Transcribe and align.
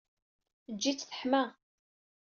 Ddj-it 0.73 0.99
teḥma. 1.09 1.43